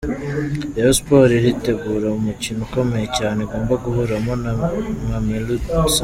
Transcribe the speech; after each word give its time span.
Rayon 0.77 0.93
Sports 0.99 1.33
iritegura 1.39 2.07
umukino 2.19 2.59
ukomeye 2.67 3.07
cyane 3.17 3.39
igomba 3.45 3.73
guhuramo 3.83 4.31
na 4.43 4.51
Mammelodie 5.09 5.63
Sundowns. 5.65 5.95